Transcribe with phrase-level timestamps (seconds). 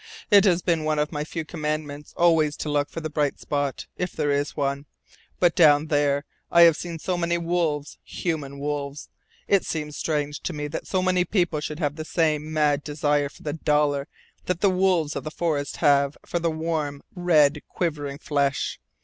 [0.31, 3.85] "It has been one of my few Commandments always to look for the bright spot,
[3.97, 4.87] if there is one.
[5.39, 9.09] But, down there, I have seen so many wolves, human wolves.
[9.47, 13.29] It seems strange to me that so many people should have the same mad desire
[13.29, 14.07] for the dollar
[14.47, 18.79] that the wolves of the forest have for warm, red, quivering flesh.